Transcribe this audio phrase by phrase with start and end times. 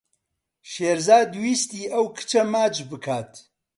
[0.71, 3.31] شێرزاد ویستی ئەو کچە ماچ بکات.